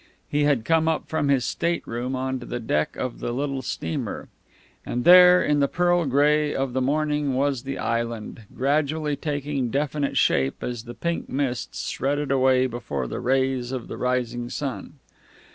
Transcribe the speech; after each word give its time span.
He 0.29 0.45
had 0.45 0.65
come 0.65 0.87
up 0.87 1.07
from 1.07 1.27
his 1.27 1.45
stateroom 1.45 2.15
on 2.15 2.39
to 2.39 2.45
the 2.47 2.59
deck 2.59 2.95
of 2.95 3.19
the 3.19 3.31
little 3.31 3.61
steamer, 3.61 4.29
and 4.83 5.03
there 5.03 5.43
in 5.43 5.59
the 5.59 5.67
pearl 5.67 6.07
gray 6.07 6.55
of 6.55 6.73
the 6.73 6.81
morning 6.81 7.35
was 7.35 7.61
the 7.61 7.77
island, 7.77 8.45
gradually 8.55 9.15
taking 9.15 9.69
definite 9.69 10.17
shape 10.17 10.63
as 10.63 10.85
the 10.85 10.95
pink 10.95 11.29
mists 11.29 11.87
shredded 11.91 12.31
away 12.31 12.65
before 12.65 13.05
the 13.05 13.19
rays 13.19 13.71
of 13.71 13.87
the 13.87 13.95
rising 13.95 14.49
sun. 14.49 14.93